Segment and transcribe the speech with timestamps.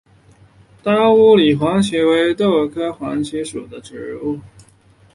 [0.81, 4.39] 达乌里黄耆为豆科黄芪属的植物。